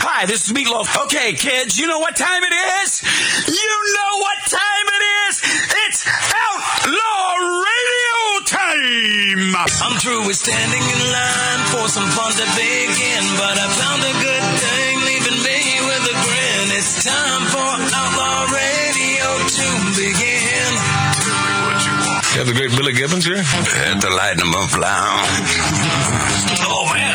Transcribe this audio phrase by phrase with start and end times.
[0.00, 0.88] Hi, this is Meatloaf.
[1.04, 3.04] Okay, kids, you know what time it is?
[3.44, 5.34] You know what time it is?
[5.84, 9.60] It's Outlaw Radio time!
[9.60, 14.14] I'm through with standing in line for some fun to begin, but I found a
[14.24, 16.66] good thing leaving me with a grin.
[16.80, 19.66] It's time for Outlaw Radio to
[20.00, 20.70] begin.
[22.32, 23.44] You have the great Billy Gibbons here?
[23.44, 25.28] Had the lightning up loud.
[26.64, 27.09] Oh, man.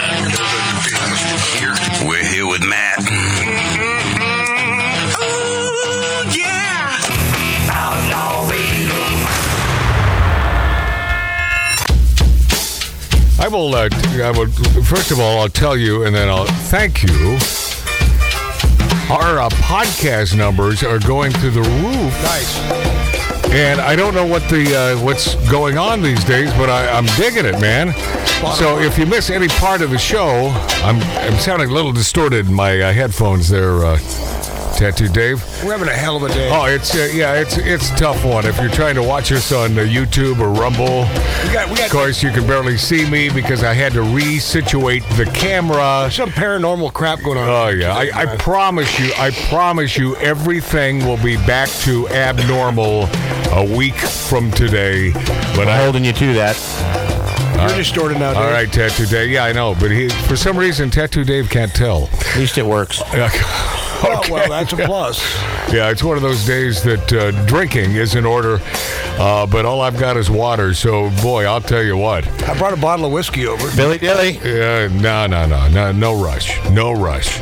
[13.38, 13.75] I will.
[13.75, 14.48] Uh, I will.
[14.84, 17.38] First of all, I'll tell you, and then I'll thank you.
[19.11, 22.24] Our uh, podcast numbers are going through the roof.
[22.24, 22.86] Nice.
[23.52, 27.06] And I don't know what the uh, what's going on these days, but I, I'm
[27.18, 27.94] digging it, man.
[28.58, 30.50] So if you miss any part of the show,
[30.83, 33.97] I'm I'm sounding a little distorted in my uh, headphones there, uh,
[34.75, 35.42] Tattoo Dave.
[35.64, 36.50] We're having a hell of a day.
[36.52, 38.45] Oh, it's uh, yeah, it's it's a tough one.
[38.45, 41.03] If you're trying to watch us on uh, YouTube or Rumble,
[41.47, 44.02] we got, we got of course you can barely see me because I had to
[44.02, 46.09] resituate the camera.
[46.11, 47.47] some paranormal crap going on.
[47.49, 53.08] Oh yeah, I, I promise you, I promise you, everything will be back to abnormal
[53.52, 55.11] a week from today.
[55.55, 56.55] But I holding you to that.
[57.58, 58.42] You're distorted now, Dave.
[58.44, 59.31] all right, Tattoo Dave.
[59.31, 62.09] Yeah, I know, but he for some reason Tattoo Dave can't tell.
[62.11, 63.02] At least it works.
[64.08, 65.20] Oh, well, that's a plus.
[65.73, 68.59] Yeah, it's one of those days that uh, drinking is in order,
[69.20, 70.73] uh, but all I've got is water.
[70.73, 72.28] So, boy, I'll tell you what.
[72.44, 73.76] I brought a bottle of whiskey over.
[73.76, 74.39] Billy Dilly.
[74.44, 77.39] Yeah, no, no, no, no, no rush, no rush.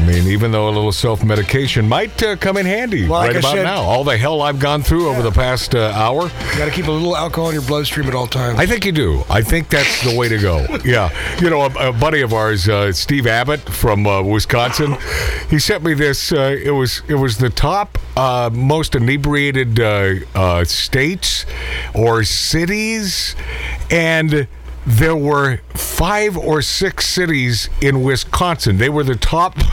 [0.00, 3.38] I mean, even though a little self-medication might uh, come in handy Well, right I
[3.38, 3.82] about said- now.
[3.82, 6.86] All the hell I've gone through over the past uh, hour, You got to keep
[6.86, 8.58] a little alcohol in your bloodstream at all times.
[8.58, 9.22] I think you do.
[9.28, 10.66] I think that's the way to go.
[10.84, 14.96] Yeah, you know, a, a buddy of ours, uh, Steve Abbott from uh, Wisconsin,
[15.50, 16.32] he sent me this.
[16.32, 21.44] Uh, it was it was the top uh, most inebriated uh, uh, states
[21.94, 23.36] or cities,
[23.90, 24.48] and
[24.86, 28.78] there were five or six cities in Wisconsin.
[28.78, 29.58] They were the top.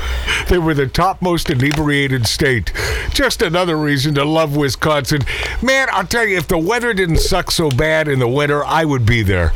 [0.49, 2.71] They were the top most inebriated state.
[3.09, 5.23] Just another reason to love Wisconsin.
[5.61, 8.85] Man, I'll tell you, if the weather didn't suck so bad in the winter, I
[8.85, 9.51] would be there.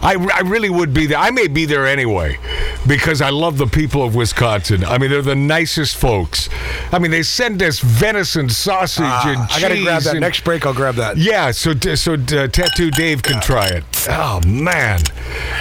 [0.00, 1.18] I, I really would be there.
[1.18, 2.38] I may be there anyway
[2.86, 4.84] because I love the people of Wisconsin.
[4.84, 6.48] I mean, they're the nicest folks.
[6.92, 10.10] I mean, they send us venison sausage and Ah, I got to grab that.
[10.12, 11.16] and- Next break, I'll grab that.
[11.16, 13.84] yeah, so so uh, Tattoo Dave can try it.
[14.08, 15.00] Oh man,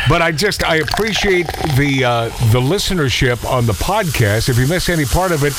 [0.07, 4.49] but I just I appreciate the uh, the listenership on the podcast.
[4.49, 5.53] If you miss any part of it,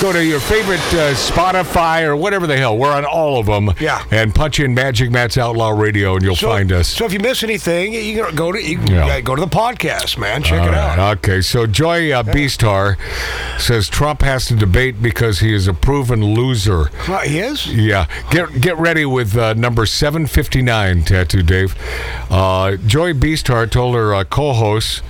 [0.00, 2.76] go to your favorite uh, Spotify or whatever the hell.
[2.76, 3.70] We're on all of them.
[3.80, 4.04] Yeah.
[4.10, 6.88] and punch in Magic Matt's Outlaw Radio, and you'll So, find us.
[6.88, 9.06] So if you miss anything, you can go to you can, Yeah.
[9.06, 10.42] yeah, go to the podcast, man.
[10.42, 11.18] Check All it right, out.
[11.18, 12.96] Okay, so Joy uh, Beastar
[13.60, 16.86] says Trump has to debate because he is a proven loser.
[17.24, 17.66] He is.
[17.66, 21.74] Yeah, get get ready with uh, number seven fifty nine, Tattoo Dave.
[22.30, 25.02] Uh, Joy Beastar told her uh, co-hosts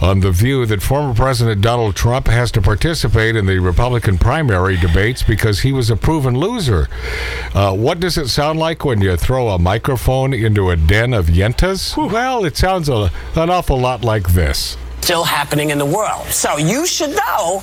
[0.00, 4.76] on the View that former President Donald Trump has to participate in the Republican primary
[4.76, 6.88] debates because he was a proven loser.
[7.54, 11.26] Uh, what does it sound like when you throw a microphone into a den of
[11.26, 11.96] yentas?
[11.96, 14.76] Well, it sounds a, an awful lot like this.
[15.00, 16.26] still happening in the world.
[16.26, 17.62] So you should know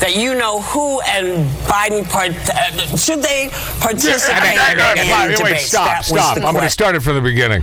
[0.00, 3.50] that you know who and Biden part uh, should they
[3.80, 4.56] participate
[4.98, 5.66] in Wait, debates.
[5.66, 6.36] stop, stop.
[6.38, 7.62] I'm going to start it from the beginning.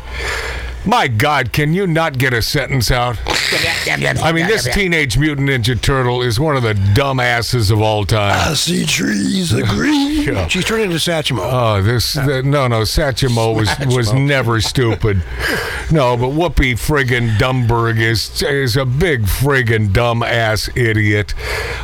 [0.85, 3.17] My God, can you not get a sentence out?
[3.25, 8.51] I mean, this Teenage Mutant Ninja Turtle is one of the dumbasses of all time.
[8.51, 10.13] I see trees agree.
[10.25, 10.47] Yeah.
[10.47, 11.37] She's turning into Satchmo.
[11.39, 12.81] Oh, this the, no, no.
[12.81, 13.55] Satchmo
[13.87, 15.17] was was never stupid.
[15.91, 21.35] No, but Whoopi friggin' Dumberg is is a big friggin' dumbass idiot.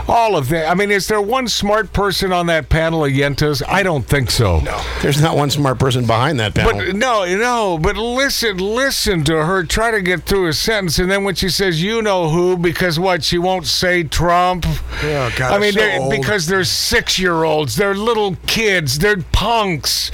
[0.07, 0.71] All of that.
[0.71, 3.61] I mean, is there one smart person on that panel of Yentas?
[3.67, 4.61] I don't think so.
[4.61, 4.83] No.
[5.03, 6.73] There's not one smart person behind that panel.
[6.73, 7.77] But no, no.
[7.77, 11.49] But listen, listen to her try to get through a sentence, and then when she
[11.49, 14.65] says "you know who," because what she won't say Trump.
[14.67, 20.11] Oh, God, I mean, they're they're- because they're six-year-olds, they're little kids, they're punks,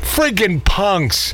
[0.00, 1.32] friggin' punks.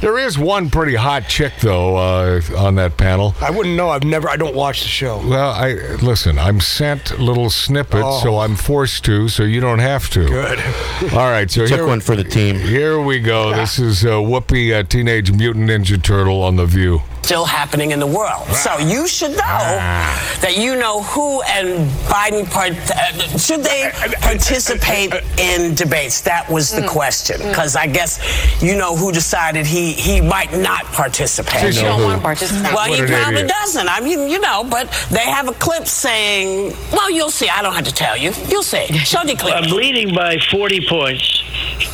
[0.00, 3.34] There is one pretty hot chick though uh, on that panel.
[3.40, 3.88] I wouldn't know.
[3.90, 4.28] I've never.
[4.28, 5.18] I don't watch the show.
[5.26, 5.72] Well, I
[6.02, 6.38] listen.
[6.38, 10.24] I'm sent little snippets, so I'm forced to, so you don't have to.
[10.24, 10.28] Oh.
[10.28, 10.58] Good.
[11.12, 12.58] All right, so Took here, one for the team.
[12.58, 13.54] here we go.
[13.54, 17.00] This is uh, Whoopi, uh, Teenage Mutant Ninja Turtle on the View.
[17.22, 18.46] still happening in the world.
[18.48, 20.38] So you should know Ah.
[20.42, 23.90] that you know who and Biden part uh, should they
[24.20, 26.20] participate in debates.
[26.22, 28.18] That was the question because I guess
[28.60, 31.74] you know who decided he he might not participate.
[31.76, 32.74] You know don't want to participate.
[32.74, 33.52] Well, What he probably idiot.
[33.60, 33.88] doesn't.
[33.88, 37.48] I mean, you know, but they have a clip saying, "Well, you'll see.
[37.48, 38.32] I don't have to tell you.
[38.50, 39.54] You'll see." Show the clip.
[39.54, 41.24] I'm leading by 40 points.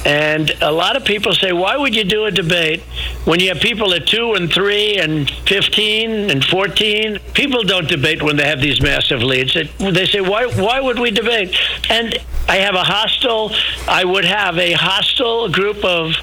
[0.04, 2.82] And a lot of people say, why would you do a debate
[3.24, 7.18] when you have people at 2 and 3 and 15 and 14?
[7.34, 9.54] People don't debate when they have these massive leads.
[9.56, 11.56] It- They say, why, why would we debate?
[11.90, 12.16] And
[12.48, 13.52] I have a hostile,
[13.86, 16.14] I would have a hostile group of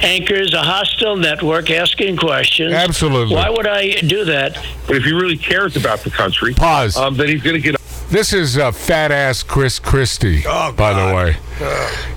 [0.00, 2.72] anchors, a hostile network asking questions.
[2.72, 3.34] Absolutely.
[3.34, 4.54] Why would I do that?
[4.86, 6.96] But if he really cares about the country, Pause.
[6.96, 7.76] um, then he's going to get.
[8.10, 11.36] This is uh, fat ass Chris Christie, Oh, by the way.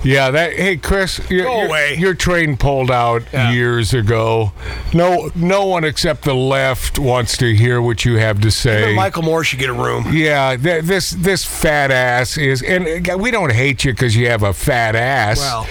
[0.02, 0.52] Yeah, that.
[0.54, 1.94] Hey, Chris, your, Go your- away.
[1.98, 3.50] your train pulled out Yeah.
[3.52, 4.52] years ago.
[4.92, 8.82] No, no one except the left wants to hear what you have to say.
[8.84, 10.06] Even Michael Moore should get a room.
[10.12, 14.28] Yeah, th- this this fat ass is, and uh, we don't hate you because you
[14.28, 15.38] have a fat ass.
[15.38, 15.66] Well.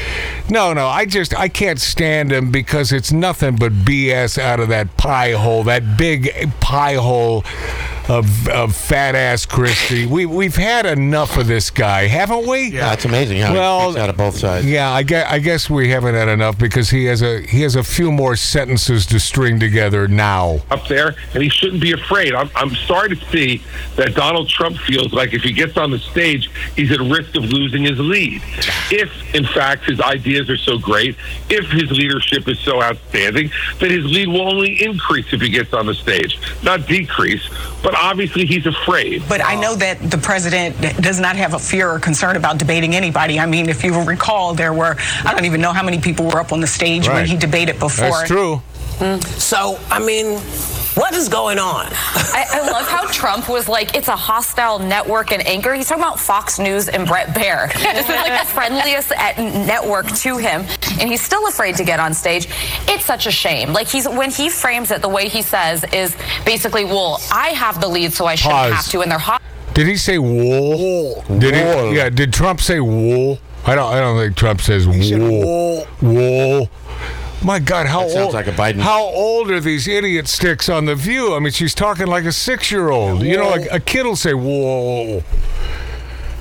[0.49, 4.69] no, no, I just I can't stand him because it's nothing but BS out of
[4.69, 7.43] that pie hole, that big pie hole
[8.09, 10.05] of, of fat ass Christie.
[10.05, 12.69] We we've had enough of this guy, haven't we?
[12.69, 14.65] Yeah, it's amazing how Well, he speaks out of both sides.
[14.65, 17.75] Yeah, I guess, I guess we haven't had enough because he has a he has
[17.75, 20.59] a few more sentences to string together now.
[20.71, 22.33] up there, and he shouldn't be afraid.
[22.33, 23.61] I'm, I'm sorry to see
[23.95, 27.43] that Donald Trump feels like if he gets on the stage, he's at risk of
[27.43, 28.41] losing his lead.
[28.89, 31.15] If, in fact, his ideas are so great,
[31.49, 35.73] if his leadership is so outstanding, then his lead will only increase if he gets
[35.73, 37.43] on the stage, not decrease.
[37.83, 39.23] But obviously, he's afraid.
[39.27, 42.95] But I know that the president does not have a fear or concern about debating
[42.95, 43.39] anybody.
[43.39, 44.95] I mean, if you recall, there were,
[45.25, 47.79] I don't even know how many people were up on the stage when he debated
[47.79, 48.09] before.
[48.09, 48.61] That's true.
[48.99, 49.23] Mm.
[49.23, 50.39] So, I mean,
[50.97, 51.85] what is going on?
[51.91, 55.73] I, I love how Trump was like, it's a hostile network and anchor.
[55.73, 57.71] He's talking about Fox News and Bret Baier.
[57.73, 60.65] This is like the friendliest at network to him,
[60.99, 62.47] and he's still afraid to get on stage.
[62.87, 63.73] It's such a shame.
[63.73, 66.15] Like he's when he frames it, the way he says is
[66.45, 68.73] basically, "Well, I have the lead, so I shouldn't Pause.
[68.73, 69.41] have to." And they're hot.
[69.73, 71.23] Did he say wool?
[71.37, 71.89] Did Wool.
[71.91, 71.97] he?
[71.97, 72.09] Yeah.
[72.09, 73.37] Did Trump say wool?
[73.65, 73.93] I don't.
[73.93, 75.85] I don't think Trump says wool.
[76.01, 76.69] Wool.
[77.43, 78.33] My God, how That sounds old?
[78.33, 78.79] like a Biden.
[78.79, 81.35] How old are these idiot sticks on the View?
[81.35, 83.21] I mean, she's talking like a six-year-old.
[83.21, 85.23] You know, a, a kid will say wool.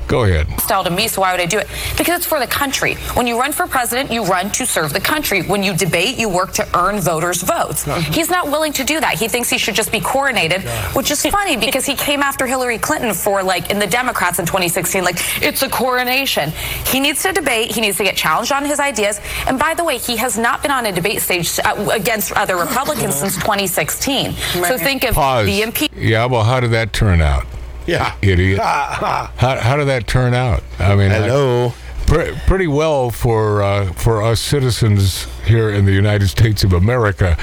[0.06, 0.46] Go ahead.
[0.66, 1.68] hostile to me, so why would I do it?
[1.96, 2.94] Because it's for the country.
[3.14, 5.42] When you run for president, you run to serve the country.
[5.42, 7.84] When you debate, you work to earn voters' votes.
[8.14, 9.18] He's not willing to do that.
[9.18, 10.62] He thinks he should just be coronated,
[10.94, 14.46] which is funny because he came after Hillary Clinton for like in the Democrats in
[14.46, 16.50] 2016, like it's a coronation.
[16.86, 17.72] He needs to debate.
[17.72, 19.20] He needs to get challenged on his ideas.
[19.46, 22.56] And by the way, he has not been on a debate stage uh, against other
[22.56, 24.32] Republicans since 2016.
[24.32, 25.46] So think of Pause.
[25.46, 26.02] the impeachment.
[26.02, 26.26] Yeah.
[26.26, 27.44] Well, how did that turn out,
[27.86, 28.14] Yeah.
[28.22, 28.58] idiot?
[28.60, 30.62] how, how did that turn out?
[30.78, 31.72] I mean, I- Hello.
[32.06, 37.36] Pre- pretty well for uh, for us citizens here in the United States of America.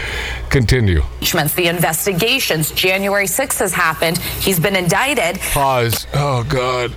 [0.50, 1.02] Continue.
[1.16, 2.72] impeachments, the investigations.
[2.72, 4.20] January 6th has happened.
[4.20, 5.42] He's been indicted.
[5.52, 6.08] Pause.
[6.14, 6.94] Oh God.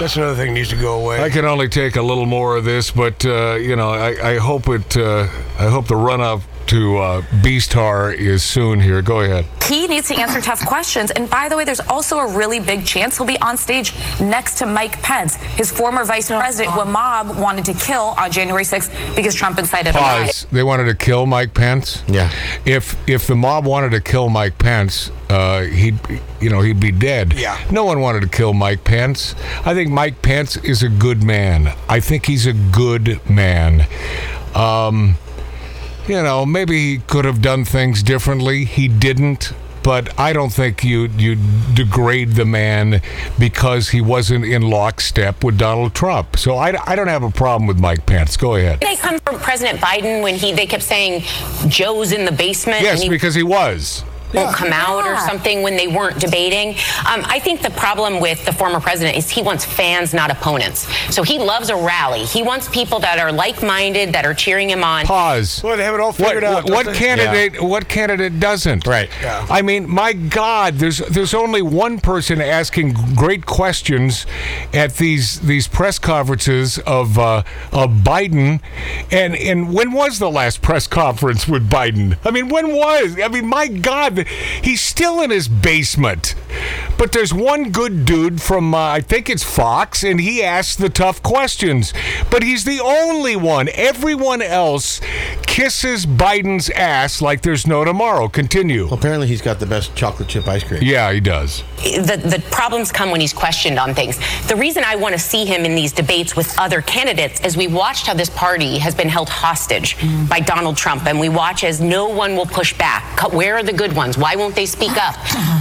[0.00, 1.22] That's another thing that needs to go away.
[1.22, 4.38] I can only take a little more of this, but uh, you know, I, I
[4.38, 4.96] hope it.
[4.96, 5.28] Uh,
[5.60, 9.02] I hope the run up to uh, Beastar is soon here.
[9.02, 9.46] Go ahead.
[9.64, 11.10] He needs to answer tough questions.
[11.10, 14.58] And by the way, there's also a really big chance he'll be on stage next
[14.58, 18.64] to Mike Pence, his former vice president, who a mob wanted to kill on January
[18.64, 20.46] 6th because Trump incited a riot.
[20.52, 22.02] They wanted to kill Mike Pence.
[22.06, 22.30] Yeah.
[22.64, 25.98] If if the mob wanted to kill Mike Pence, uh, he'd
[26.40, 27.32] you know he'd be dead.
[27.34, 27.58] Yeah.
[27.70, 29.34] No one wanted to kill Mike Pence.
[29.64, 31.76] I think Mike Pence is a good man.
[31.88, 33.86] I think he's a good man.
[34.54, 35.16] Um,
[36.08, 38.64] you know, maybe he could have done things differently.
[38.64, 39.52] He didn't.
[39.82, 41.36] But I don't think you you
[41.74, 43.00] degrade the man
[43.38, 46.36] because he wasn't in lockstep with Donald Trump.
[46.38, 48.36] So I, I don't have a problem with Mike Pence.
[48.36, 48.80] Go ahead.
[48.80, 51.22] They come from President Biden when he they kept saying
[51.68, 54.02] Joe's in the basement Yes, he because he was.
[54.34, 56.70] Won't come out or something when they weren't debating.
[57.08, 60.86] Um, I think the problem with the former president is he wants fans, not opponents.
[61.14, 62.24] So he loves a rally.
[62.24, 65.06] He wants people that are like-minded, that are cheering him on.
[65.06, 65.60] Pause.
[65.60, 66.64] Boy, they have it all What, figured out.
[66.64, 66.94] what, what they?
[66.94, 67.62] candidate?
[67.62, 68.86] What candidate doesn't?
[68.86, 69.08] Right.
[69.22, 69.46] Yeah.
[69.48, 74.26] I mean, my God, there's there's only one person asking great questions
[74.74, 77.42] at these these press conferences of uh,
[77.72, 78.60] of Biden,
[79.10, 82.16] and and when was the last press conference with Biden?
[82.24, 83.18] I mean, when was?
[83.20, 84.26] I mean, my God, God,
[84.62, 86.34] he's still in his basement.
[86.98, 90.88] But there's one good dude from, uh, I think it's Fox, and he asks the
[90.88, 91.92] tough questions.
[92.30, 93.68] But he's the only one.
[93.74, 95.00] Everyone else
[95.46, 98.28] kisses Biden's ass like there's no tomorrow.
[98.28, 98.88] Continue.
[98.88, 100.82] Apparently, he's got the best chocolate chip ice cream.
[100.82, 101.62] Yeah, he does.
[101.82, 104.18] the, the problems come when he's questioned on things.
[104.48, 107.66] The reason I want to see him in these debates with other candidates is we
[107.66, 109.96] watched how this party has been held hostage
[110.28, 113.32] by Donald Trump, and we watch as no one will push back.
[113.32, 114.05] Where are the good ones?
[114.14, 115.16] Why won't they speak up?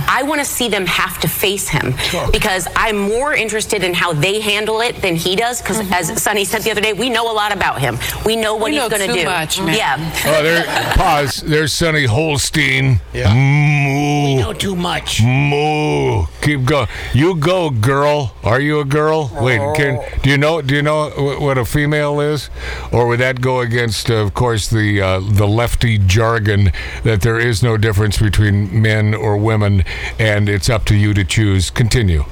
[0.07, 1.93] I want to see them have to face him
[2.31, 5.61] because I'm more interested in how they handle it than he does.
[5.61, 7.97] Because as Sonny said the other day, we know a lot about him.
[8.25, 9.25] We know what We he's going to too do.
[9.25, 9.75] much, man.
[9.75, 10.13] Yeah.
[10.25, 10.63] Oh, there,
[10.95, 11.41] pause.
[11.41, 12.99] There's Sonny Holstein.
[13.13, 13.33] Yeah.
[13.33, 14.39] Moo.
[14.39, 15.21] know too much.
[15.23, 16.25] Moo.
[16.41, 16.87] Keep going.
[17.13, 18.35] You go, girl.
[18.43, 19.31] Are you a girl?
[19.41, 20.61] Wait, can do you know?
[20.61, 21.09] Do you know
[21.39, 22.49] what a female is,
[22.91, 26.71] or would that go against, uh, of course, the uh, the lefty jargon
[27.03, 29.83] that there is no difference between men or women,
[30.19, 31.69] and it's up to you to choose.
[31.69, 32.25] Continue.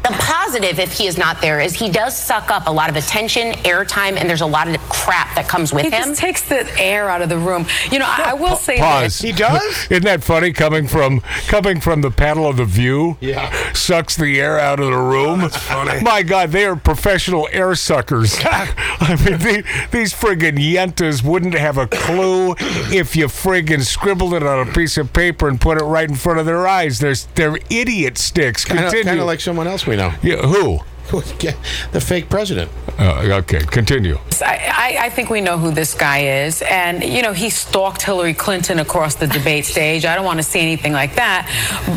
[0.54, 2.96] The positive, if he is not there, is he does suck up a lot of
[2.96, 6.10] attention, airtime, and there's a lot of crap that comes with He him.
[6.10, 7.66] just takes the air out of the room.
[7.92, 9.04] You know, I, I will say Pause.
[9.04, 9.22] this.
[9.22, 9.88] He does?
[9.90, 10.54] Isn't that funny?
[10.54, 13.52] Coming from coming from the panel of the View, Yeah.
[13.74, 15.40] sucks the air out of the room.
[15.40, 16.02] Oh, that's funny.
[16.04, 18.38] My God, they are professional air suckers.
[18.44, 24.44] I mean, the, these friggin' yentas wouldn't have a clue if you friggin' scribbled it
[24.44, 27.00] on a piece of paper and put it right in front of their eyes.
[27.00, 28.64] They're they're idiot sticks.
[28.66, 29.04] Continue.
[29.04, 30.14] Kind of like someone else we know.
[30.22, 30.80] yeah, who?
[31.92, 32.72] the fake president.
[32.98, 34.18] Uh, okay, continue.
[34.42, 36.62] I, I, I think we know who this guy is.
[36.64, 40.06] And, you know, he stalked Hillary Clinton across the debate stage.
[40.06, 41.48] I don't want to see anything like that.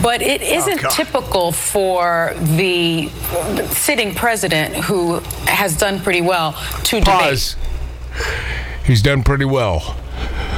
[0.03, 0.91] But it isn't God.
[0.91, 3.09] typical for the
[3.71, 6.53] sitting president who has done pretty well
[6.85, 7.07] to debate.
[7.07, 7.57] Pause.
[8.85, 9.97] He's done pretty well.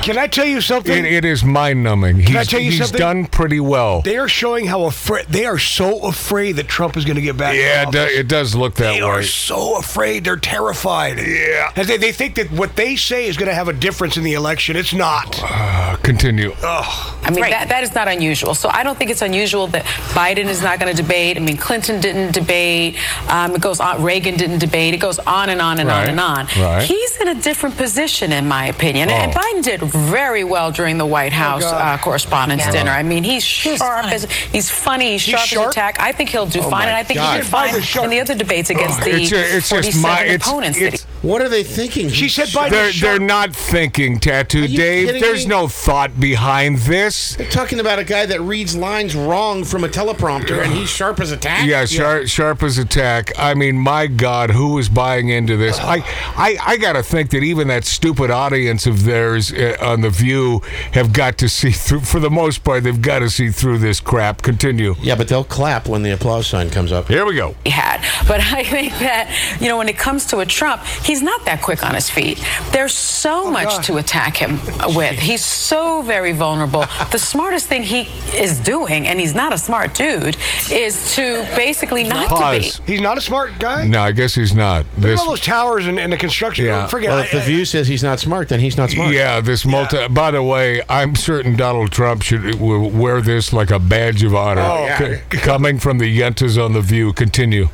[0.03, 1.05] Can I tell you something?
[1.05, 2.21] It, it is mind numbing.
[2.21, 2.99] He's, I tell you he's something?
[2.99, 4.01] done pretty well.
[4.01, 7.37] they are showing how afraid they are so afraid that Trump is going to get
[7.37, 7.55] back.
[7.55, 8.13] in Yeah, it, do, office.
[8.17, 9.01] it does look that way.
[9.01, 9.09] They way.
[9.11, 10.25] are so afraid.
[10.25, 11.19] They're terrified.
[11.19, 11.73] Yeah.
[11.73, 14.33] They, they think that what they say is going to have a difference in the
[14.33, 14.77] election.
[14.77, 15.39] It's not.
[15.45, 16.53] Uh, continue.
[16.63, 17.51] I mean, Right.
[17.51, 18.55] that, that is not unusual.
[18.55, 21.37] So I don't think it's unusual that Biden is not going to debate.
[21.37, 22.97] I mean, Clinton didn't debate.
[23.29, 24.03] Um, it goes on.
[24.03, 24.95] Reagan didn't debate.
[24.95, 26.05] It goes on and on and Right.
[26.05, 26.47] on and on.
[26.59, 26.83] Right.
[26.85, 29.11] He's in a different position, in my opinion.
[29.11, 29.39] And Oh.
[29.39, 32.73] Biden did very well during the White House uh, Correspondents' Yeah.
[32.73, 32.91] Dinner.
[32.91, 34.07] I mean, he's sharp.
[34.07, 35.13] As, he's funny.
[35.13, 35.69] He's, sharp, sharp?
[35.69, 36.01] as attack.
[36.01, 37.33] I think he'll do fine, and I think God.
[37.37, 38.05] he did fine Biden's sharp.
[38.05, 40.21] in the other debates against the It's, ju- it's just 47 my.
[40.23, 40.79] It's, opponents.
[40.81, 42.09] that it's, What are they thinking?
[42.09, 42.69] She said sharp.
[42.69, 43.19] Biden- they're, sharp.
[43.19, 45.21] they're not thinking, Tattoo Dave.
[45.21, 45.51] There's me?
[45.51, 47.37] no thought behind this.
[47.37, 51.21] They're talking about a guy that reads lines wrong from a teleprompter, and he's sharp
[51.21, 51.67] as a tack.
[51.67, 53.33] Yeah, sharp, sharp as a tack.
[53.39, 55.79] I mean, my God, who is buying into this?
[55.79, 55.97] I,
[56.37, 60.11] I, I got to think that even that stupid audience of theirs uh, on the
[60.11, 60.61] View
[60.93, 62.01] have got to see through.
[62.01, 64.43] For the most part, they've got to see through this crap.
[64.43, 64.95] Continue.
[65.01, 67.09] Yeah, but they'll clap when the applause sign comes up.
[67.09, 67.55] Here we go.
[67.65, 68.01] he had.
[68.27, 71.63] But I think that, you know, when it comes to a Trump, he's not that
[71.63, 72.43] quick on his feet.
[72.73, 73.83] There's so oh, much God.
[73.85, 74.59] to attack him
[74.95, 75.19] with.
[75.19, 76.85] He's so very vulnerable.
[77.11, 78.03] the smartest thing he
[78.37, 80.37] is doing, and he's not a smart dude,
[80.71, 82.41] is to basically not Pause.
[82.57, 82.81] debate.
[82.87, 83.87] He's not a smart guy.
[83.87, 84.85] No, I guess he's not.
[84.85, 86.65] Look at This, all those towers and, and the construction.
[86.65, 86.87] Yeah.
[86.87, 87.27] Forget Well, it.
[87.27, 89.13] if the View says he's not smart, then he's not smart.
[89.15, 90.09] yeah, this multi.
[90.09, 94.63] By the way, I'm certain Donald Trump should wear this like a badge of honor.
[94.63, 94.99] Oh, yeah.
[94.99, 97.13] C- coming from the Yentas on the View.
[97.13, 97.69] Continue.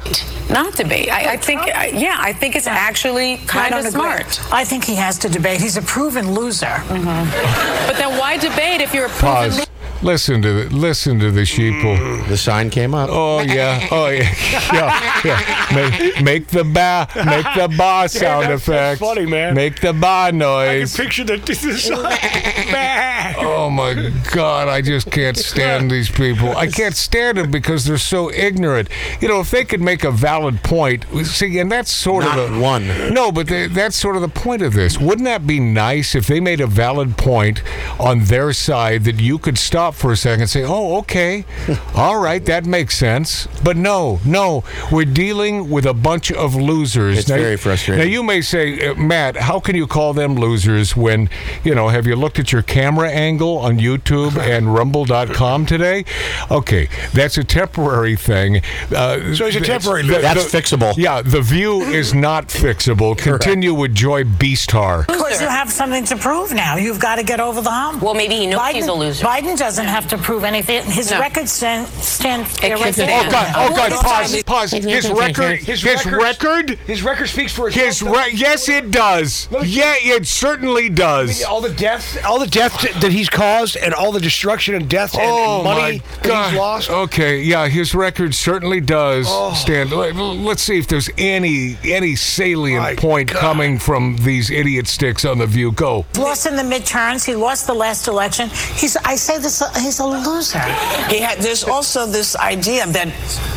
[0.51, 1.11] Not debate.
[1.11, 4.01] I, I think, I, yeah, I think it's actually kind don't of agree.
[4.01, 4.53] smart.
[4.53, 5.61] I think he has to debate.
[5.61, 6.67] He's a proven loser.
[6.67, 7.87] Mm-hmm.
[7.87, 9.67] But then why debate if you're a proven Pause.
[10.05, 11.97] Listen to the listen to the sheeple.
[11.99, 12.29] Mm.
[12.29, 13.09] The sign came up.
[13.11, 14.35] Oh yeah, oh yeah,
[14.73, 15.75] yeah, yeah.
[15.75, 19.01] Make, make the ba, make the ba sound that's- that's effect.
[19.01, 19.55] funny, man.
[19.55, 20.95] Make the ba I can noise.
[20.97, 26.55] picture the, the Oh my God, I just can't stand these people.
[26.57, 28.89] I can't stand them because they're so ignorant.
[29.21, 32.53] You know, if they could make a valid point, see, and that's sort Not of
[32.53, 32.87] the one.
[33.15, 34.99] No, but they, that's sort of the point of this.
[34.99, 37.63] Wouldn't that be nice if they made a valid point
[37.99, 41.45] on their side that you could stop for a second and say, "Oh, okay,
[41.95, 47.19] all right, that makes sense." But no, no, we're dealing with a bunch of losers.
[47.19, 48.05] It's very frustrating.
[48.05, 51.29] Now you may say, uh, Matt, how can you call them losers when
[51.65, 51.89] you know?
[51.89, 56.05] Have you looked at your camera angle on YouTube and Rumble.com today?
[56.51, 58.63] Okay, that's a temporary thing.
[58.95, 60.95] Uh, So it's a the- temporary the- That's the- fixable.
[60.97, 63.17] Yeah, the view is not fixable.
[63.17, 65.01] Continue with Joy Beastar.
[65.09, 66.77] Of course, you have something to prove now.
[66.77, 68.03] You've got to get over the hump.
[68.03, 69.25] Well, maybe he knows Biden, he's a loser.
[69.25, 70.85] Biden doesn't doesn't have to prove anything.
[70.85, 71.21] His No.
[71.21, 73.27] record stand, stand there right can.
[73.27, 73.53] Oh God!
[73.57, 73.93] Oh God!
[73.93, 74.35] Those Pause!
[74.39, 74.71] are- Pause!
[74.73, 75.59] His record.
[75.61, 76.71] His, records- record.
[76.87, 77.87] His record speaks for itself.
[77.87, 78.17] His itself.
[78.17, 79.49] re- yes, it does.
[79.65, 81.43] Yeah, it certainly does.
[81.45, 85.15] all the death, all the death that he's caused, and all the destruction and death
[85.15, 86.91] and, Oh and money that he's lost.
[86.91, 87.03] Oh.
[87.05, 89.53] Okay, yeah, his record certainly does oh.
[89.55, 89.91] stand.
[89.93, 93.41] let- Let's see if there's any any salient My point God.
[93.41, 95.73] coming from these idiot sticks on the View.
[95.73, 96.07] Go.
[96.17, 97.25] Lost in the midterms.
[97.25, 98.49] He lost the last election.
[98.77, 98.97] He's.
[98.99, 99.63] I say this.
[99.81, 100.61] He's a loser.
[101.09, 103.09] He had, there's also this idea that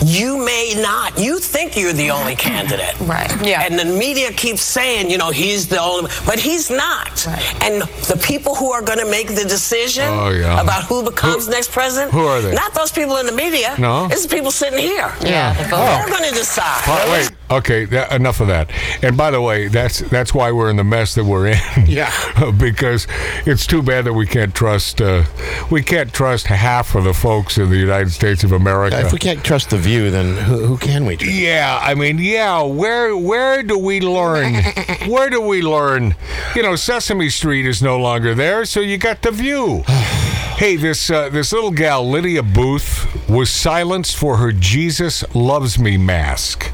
[0.06, 3.00] you may not, you think you're the only candidate.
[3.02, 3.30] Right.
[3.46, 3.62] Yeah.
[3.64, 7.26] And the media keeps saying, you know, he's the only, but he's not.
[7.26, 7.64] Right.
[7.64, 10.62] And the people who are going to make the decision Oh, yeah.
[10.62, 12.54] about who becomes Who- next president, who are they?
[12.54, 13.76] Not those people in the media.
[13.80, 14.06] No?
[14.12, 15.12] It's the people sitting here.
[15.22, 15.54] Yeah.
[15.54, 15.78] the vote.
[15.86, 16.84] They're going to decide.
[16.84, 17.32] Pa- Wait.
[17.50, 17.86] Okay.
[17.86, 18.72] That, enough of that.
[19.04, 21.58] And by the way, that's that's why we're in the mess that we're in.
[21.88, 22.12] Yeah.
[22.60, 23.08] because
[23.46, 25.24] it's too bad that we can't trust uh,
[25.72, 29.00] we can't trust half of the folks in the United States of America.
[29.00, 31.34] If we can't trust the view, then who, who can we trust?
[31.34, 32.62] Yeah, I mean, yeah.
[32.62, 34.54] Where where do we learn?
[35.08, 36.16] Where do we learn?
[36.56, 39.84] You know, Sesame Street is no longer there, so you got the view.
[40.58, 45.98] Hey, this uh, this little gal Lydia Booth was silenced for her "Jesus loves me"
[45.98, 46.72] mask.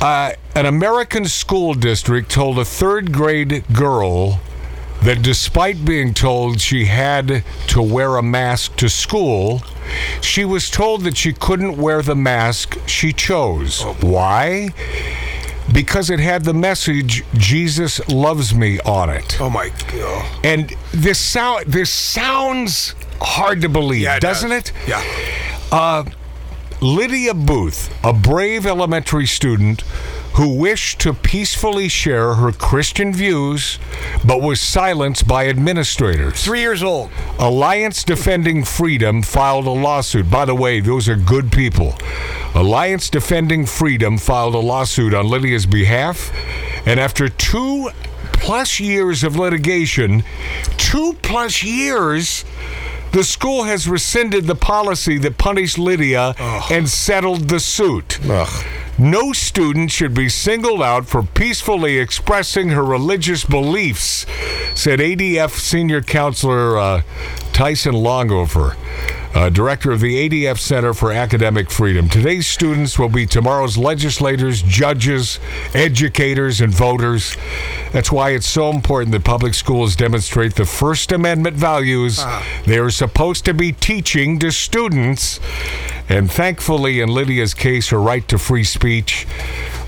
[0.00, 4.40] Uh, an American school district told a third grade girl
[5.02, 9.62] that despite being told she had to wear a mask to school,
[10.20, 13.82] she was told that she couldn't wear the mask she chose.
[14.00, 14.70] Why?
[15.72, 19.38] Because it had the message "Jesus loves me" on it.
[19.40, 20.24] Oh my God!
[20.44, 24.68] And this sound this sounds hard to believe, Yeah, it doesn't does.
[24.68, 24.72] it?
[24.86, 25.02] Yeah.
[25.72, 26.04] Uh,
[26.80, 29.80] Lydia Booth, a brave elementary student
[30.34, 33.78] who wished to peacefully share her Christian views
[34.26, 36.44] but was silenced by administrators.
[36.44, 37.10] Three years old.
[37.38, 40.30] Alliance Defending Freedom filed a lawsuit.
[40.30, 41.94] By the way, those are good people.
[42.54, 46.30] Alliance Defending Freedom filed a lawsuit on Lydia's behalf,
[46.86, 47.90] and after two
[48.34, 50.22] plus years of litigation,
[50.76, 52.44] two plus years,
[53.12, 56.34] the school has rescinded the policy that punished Lydia
[56.70, 58.18] and settled the suit.
[58.98, 64.24] No student should be singled out for peacefully expressing her religious beliefs,
[64.74, 67.02] said ADF senior counselor uh,
[67.52, 68.74] Tyson Langhofer,
[69.36, 72.08] uh, director of the ADF Center for Academic Freedom.
[72.08, 75.38] Today's students will be tomorrow's legislators, judges,
[75.74, 77.36] educators, and voters.
[77.92, 82.24] That's why it's so important that public schools demonstrate the First Amendment values
[82.64, 85.38] they are supposed to be teaching to students.
[86.08, 89.26] And thankfully, in Lydia's case, her right to free speech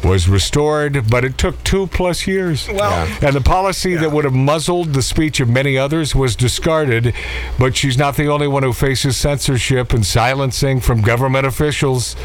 [0.05, 2.69] was restored, but it took two plus years.
[2.69, 7.15] Well- and the policy that would have muzzled the speech of many others was discarded.
[7.59, 12.17] But she's not the only one who faces censorship and silencing from government officials.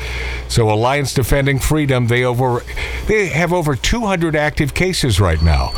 [0.48, 2.64] So, Alliance Defending Freedom, they over
[3.08, 5.72] they have over 200 active cases right now.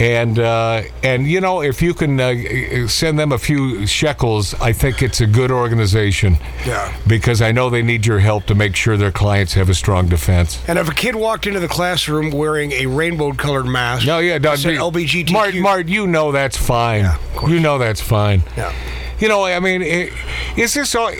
[0.00, 4.72] And uh, and you know if you can uh, send them a few shekels, I
[4.72, 6.36] think it's a good organization.
[6.64, 6.96] Yeah.
[7.06, 10.08] Because I know they need your help to make sure their clients have a strong
[10.08, 10.62] defense.
[10.68, 14.54] And if a kid walked into the classroom wearing a rainbow-colored mask, No, yeah, no,
[14.54, 17.00] said LBGTQ, Mart, Mart, you know that's fine.
[17.02, 18.42] Yeah, you know that's fine.
[18.56, 18.72] Yeah.
[19.18, 20.10] You know, I mean, i-
[20.56, 21.10] is this all?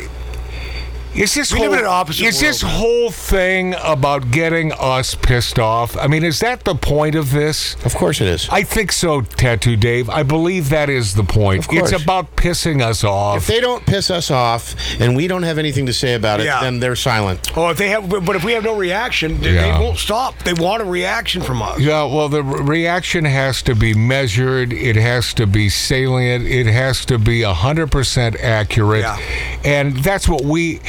[1.15, 2.75] Is this We whole, live in an opposite is this world.
[2.77, 5.97] whole thing about getting us pissed off?
[5.97, 7.75] I mean, is that the point of this?
[7.85, 8.49] Of course it is.
[8.51, 10.09] I think so, Tattoo Dave.
[10.11, 11.61] I believe that is the point.
[11.65, 11.93] Of course.
[11.93, 13.39] It's about pissing us off.
[13.39, 16.45] If they don't piss us off and we don't have anything to say about it,
[16.45, 16.61] Yeah.
[16.61, 17.51] then they're silent.
[17.57, 19.73] Oh, if they have, but if we have no reaction, they, Yeah.
[19.79, 20.39] they won't stop.
[20.45, 21.81] They want a reaction from us.
[21.81, 24.73] Yeah, well, the re- reaction has to be measured.
[24.73, 26.47] It has to be salient.
[26.47, 29.19] It has to be hundred percent accurate, Yeah.
[29.65, 30.81] and that's what we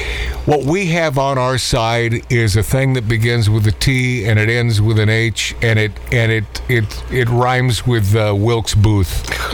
[0.45, 4.39] what we have on our side is a thing that begins with a T and
[4.39, 8.75] it ends with an H, and it and it it it rhymes with uh, Wilkes
[8.75, 9.27] Booth.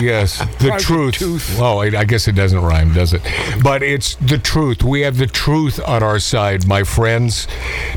[0.00, 1.58] yes, the truth.
[1.60, 3.22] Oh, I, I guess it doesn't rhyme, does it?
[3.62, 4.82] But it's the truth.
[4.82, 7.46] We have the truth on our side, my friends.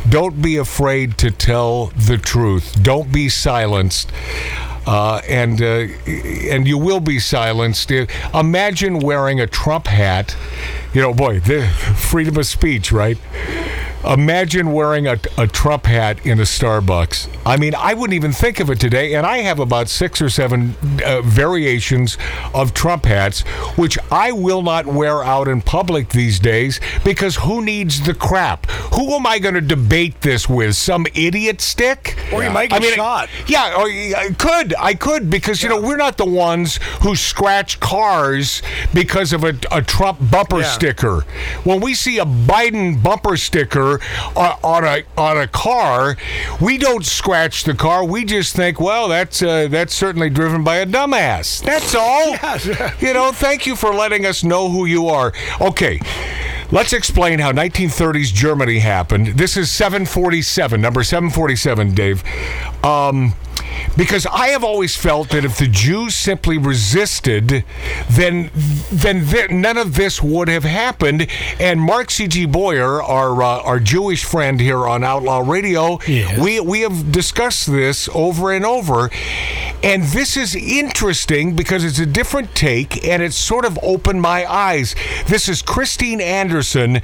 [0.08, 2.82] Don't be afraid to tell the truth.
[2.82, 4.12] Don't be silenced.
[4.86, 5.88] Uh, and uh,
[6.52, 7.92] and you will be silenced.
[7.92, 10.36] Uh, Imagine wearing a Trump hat.
[10.94, 11.66] You know, boy, the
[11.96, 13.18] freedom of speech, right?
[14.06, 17.30] Imagine wearing a, a Trump hat in a Starbucks.
[17.46, 20.30] I mean, I wouldn't even think of it today, and I have about six or
[20.30, 22.18] seven uh, variations
[22.54, 23.42] of Trump hats,
[23.78, 28.66] which I will not wear out in public these days because who needs the crap?
[28.94, 30.76] Who am I going to debate this with?
[30.76, 32.18] Some idiot stick?
[32.34, 33.30] Or you might get shot.
[33.48, 34.74] Yeah, or I could.
[34.80, 38.62] I could because you know we're not the ones who scratch cars
[38.94, 40.72] because of a, a Trump bumper Yeah.
[40.72, 41.22] sticker.
[41.64, 43.93] When we see a Biden bumper sticker
[44.36, 46.18] on a on a car,
[46.62, 48.06] we don't scratch the car.
[48.06, 51.64] We just think, well, that's uh, that's certainly driven by a dumbass.
[51.64, 52.36] That's all.
[53.00, 53.32] You know.
[53.32, 55.34] Thank you for letting us know who you are.
[55.60, 56.00] Okay.
[56.72, 59.28] Let's explain how 1930s Germany happened.
[59.28, 62.24] This is 747, number 747, Dave.
[62.84, 63.34] Um,
[63.98, 67.64] because I have always felt that if the Jews simply resisted,
[68.10, 68.50] then
[68.92, 71.28] then th- none of this would have happened.
[71.60, 72.46] And Mark C.G.
[72.48, 76.00] Boyer, our uh, our Jewish friend here on Outlaw Radio,
[76.42, 79.10] we we have discussed this over and over.
[79.84, 84.50] And this is interesting because it's a different take and it's sort of opened my
[84.50, 84.96] eyes.
[85.28, 87.02] This is Christine Anderson,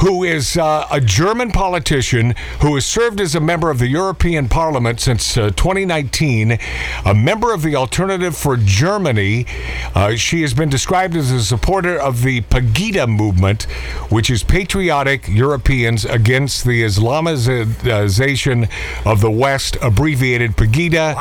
[0.00, 4.50] who is uh, a German politician who has served as a member of the European
[4.50, 6.58] Parliament since uh, 2019,
[7.06, 9.46] a member of the Alternative for Germany.
[9.94, 13.62] Uh, she has been described as a supporter of the Pegida movement,
[14.10, 18.68] which is patriotic Europeans against the Islamization
[19.06, 21.14] of the West, abbreviated Pegida,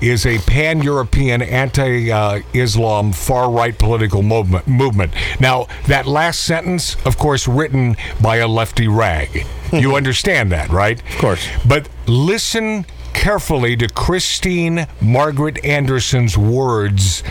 [0.00, 2.10] is a pan European anti
[2.54, 5.12] Islam far right political movement, movement.
[5.40, 9.46] Now, that last sentence, of course, written by a lefty rag.
[9.72, 11.00] you understand that, right?
[11.14, 11.48] Of course.
[11.66, 17.22] But listen carefully to Christine Margaret Anderson's words.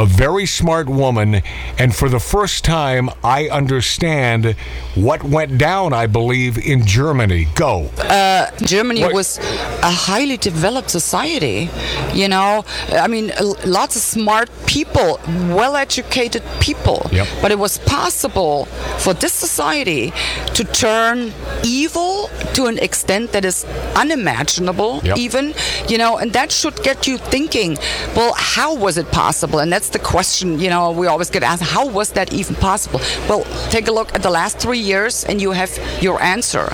[0.00, 1.42] A very smart woman,
[1.76, 4.54] and for the first time, I understand
[4.94, 7.48] what went down, I believe, in Germany.
[7.56, 7.90] Go.
[7.98, 9.38] uh, Germany What- was
[9.82, 11.68] a highly developed society.
[12.14, 13.32] You know, I mean,
[13.64, 17.08] lots of smart people, well educated people.
[17.10, 17.26] Yep.
[17.42, 18.66] But it was possible
[18.98, 20.12] for this society
[20.54, 21.32] to turn
[21.64, 25.18] evil to an extent that is unimaginable, Yep.
[25.18, 25.54] even.
[25.88, 27.78] You know, and that should get you thinking,
[28.14, 29.58] well, how was it possible?
[29.58, 33.00] And that's the question, you know, we always get asked, how was that even possible?
[33.28, 35.70] Well, take a look at the last three years and you have
[36.02, 36.72] your answer.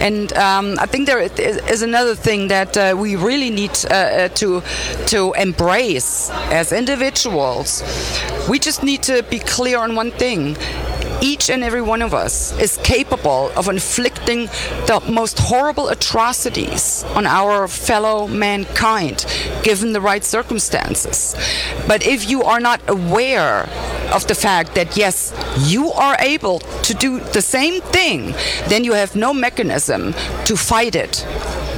[0.00, 1.32] And um, I think there is
[1.76, 4.62] is another thing that uh, we really need uh, uh, to
[5.06, 7.82] to embrace as individuals.
[8.48, 10.56] We just need to be clear on one thing.
[11.20, 14.46] Each and every one of us is capable of inflicting
[14.86, 19.24] the most horrible atrocities on our fellow mankind,
[19.62, 21.34] given the right circumstances.
[21.86, 23.68] But if you are not aware
[24.12, 25.32] of the fact that, yes,
[25.66, 28.34] you are able to do the same thing,
[28.68, 30.12] then you have no mechanism
[30.44, 31.26] to fight it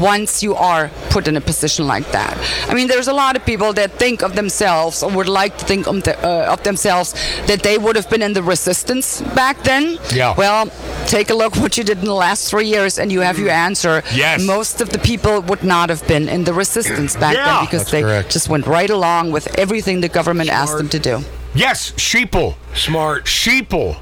[0.01, 2.37] once you are put in a position like that.
[2.69, 5.65] I mean, there's a lot of people that think of themselves or would like to
[5.65, 7.13] think of, the, uh, of themselves
[7.47, 9.99] that they would have been in the resistance back then.
[10.15, 10.35] Yeah.
[10.37, 10.71] Well,
[11.07, 13.51] take a look what you did in the last three years, and you have your
[13.51, 14.03] answer.
[14.15, 14.45] Yes.
[14.45, 17.45] Most of the people would not have been in the resistance back Yeah.
[17.47, 18.31] then because That's they correct.
[18.31, 21.25] just went right along with everything the government asked them to do.
[21.55, 22.55] Yes, sheeple.
[22.75, 23.25] Smart.
[23.25, 24.01] Sheeple.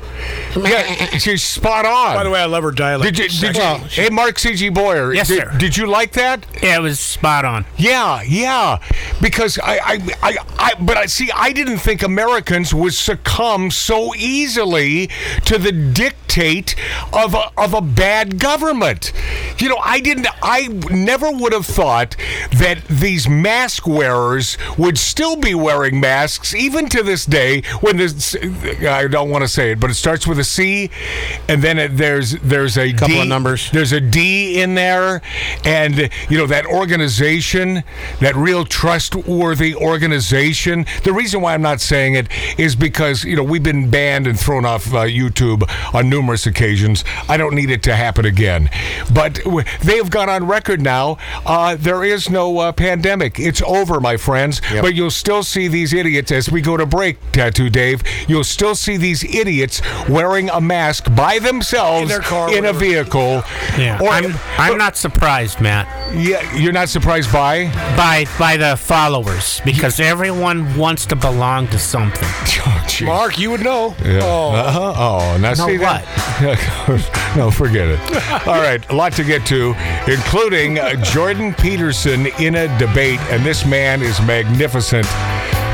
[0.57, 2.15] Yeah, she's spot on.
[2.15, 3.15] By the way, I love her dialect.
[3.15, 4.71] Did you, did you, Well, hey, Mark C.G.
[4.71, 5.15] Boyer.
[5.15, 5.59] Yes, did, sir.
[5.59, 6.47] Did you like that?
[6.63, 7.65] Yeah, it was spot on.
[7.77, 8.79] Yeah, yeah.
[9.21, 11.31] Because I, I, I, I, but I see.
[11.35, 15.09] I didn't think Americans would succumb so easily
[15.45, 16.75] to the dictate
[17.13, 19.13] of a, of a bad government.
[19.59, 20.27] You know, I didn't.
[20.43, 22.17] I never would have thought
[22.53, 27.63] that these mask wearers would still be wearing masks, even to this day.
[27.81, 30.91] When this, I don't want to say it, but it starts with a C,
[31.49, 33.71] and then it, there's there's a Couple D- of numbers.
[33.71, 35.23] there's a D in there,
[35.65, 37.83] and you know that organization,
[38.21, 40.87] that real trustworthy organization.
[41.05, 44.39] The reason why I'm not saying it is because you know we've been banned and
[44.39, 45.63] thrown off uh, YouTube
[45.95, 47.05] on numerous occasions.
[47.29, 48.71] I don't need it to happen again,
[49.13, 49.39] but
[49.83, 51.19] they have gone on record now.
[51.45, 53.39] Uh, there is no uh, pandemic.
[53.39, 54.61] It's over, my friends.
[54.81, 57.19] But you'll still see these idiots as we go to break.
[57.33, 58.03] Tattoo Dave.
[58.29, 63.43] You'll still see these idiots wearing a mask by themselves In car, in a vehicle.
[63.79, 67.67] Yeah, Or- I'm, I'm not surprised, Matt, Yeah, you're not surprised by?
[67.97, 72.29] by by the followers because everyone wants to belong to something.
[72.69, 73.05] Oh.
[73.05, 73.95] Mark, you would know.
[74.03, 74.21] Yeah.
[74.23, 74.51] Oh.
[74.53, 74.93] Uh-huh.
[74.97, 76.03] Oh, now see what?
[76.05, 77.35] that?
[77.37, 78.01] no, forget it.
[78.49, 79.75] All right, a lot to get to,
[80.09, 85.07] including uh, Jordan Peterson in a debate, and this man is magnificent.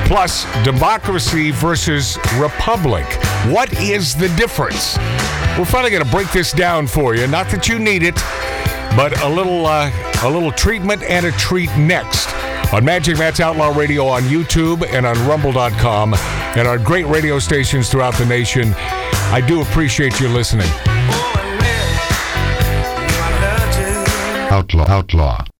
[0.06, 3.06] Plus, democracy versus republic.
[3.46, 4.98] What is the difference?
[5.58, 7.26] we're finally going to break this down for you.
[7.26, 8.14] Not that you need it,
[8.96, 9.90] but a little uh,
[10.22, 12.32] a little treatment and a treat next
[12.72, 17.90] on Magic Matt's Outlaw Radio on YouTube and on Rumble.com and on great radio stations
[17.90, 18.72] throughout the nation.
[18.76, 20.68] I do appreciate you listening.
[24.50, 25.44] Outlaw, outlaw.